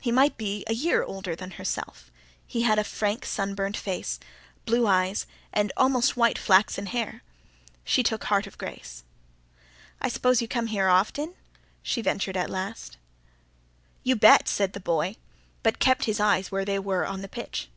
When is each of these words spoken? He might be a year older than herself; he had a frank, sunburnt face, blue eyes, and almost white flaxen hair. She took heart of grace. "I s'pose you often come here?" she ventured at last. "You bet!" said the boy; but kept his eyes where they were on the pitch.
He 0.00 0.10
might 0.10 0.38
be 0.38 0.64
a 0.68 0.72
year 0.72 1.02
older 1.02 1.36
than 1.36 1.50
herself; 1.50 2.10
he 2.46 2.62
had 2.62 2.78
a 2.78 2.82
frank, 2.82 3.26
sunburnt 3.26 3.76
face, 3.76 4.18
blue 4.64 4.86
eyes, 4.86 5.26
and 5.52 5.70
almost 5.76 6.16
white 6.16 6.38
flaxen 6.38 6.86
hair. 6.86 7.22
She 7.84 8.02
took 8.02 8.24
heart 8.24 8.46
of 8.46 8.56
grace. 8.56 9.04
"I 10.00 10.08
s'pose 10.08 10.40
you 10.40 10.46
often 10.46 10.66
come 10.66 10.66
here?" 10.68 11.34
she 11.82 12.00
ventured 12.00 12.38
at 12.38 12.48
last. 12.48 12.96
"You 14.02 14.16
bet!" 14.16 14.48
said 14.48 14.72
the 14.72 14.80
boy; 14.80 15.16
but 15.62 15.78
kept 15.78 16.06
his 16.06 16.20
eyes 16.20 16.50
where 16.50 16.64
they 16.64 16.78
were 16.78 17.04
on 17.06 17.20
the 17.20 17.28
pitch. 17.28 17.68